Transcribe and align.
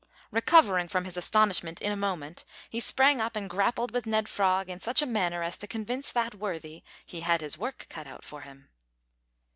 Recovering 0.31 0.87
from 0.87 1.05
his 1.05 1.15
astonishment 1.15 1.79
in 1.79 1.91
a 1.91 1.95
moment, 1.95 2.43
he 2.71 2.79
sprang 2.79 3.21
up 3.21 3.35
and 3.35 3.47
grappled 3.47 3.91
with 3.91 4.07
Ned 4.07 4.27
Frog 4.27 4.67
in 4.67 4.79
such 4.79 5.03
a 5.03 5.05
manner 5.05 5.43
as 5.43 5.59
to 5.59 5.67
convince 5.67 6.11
that 6.11 6.33
worthy 6.33 6.81
he 7.05 7.19
had 7.19 7.41
"his 7.41 7.55
work 7.55 7.85
cut 7.87 8.07
out 8.07 8.25
for 8.25 8.41
him." 8.41 8.69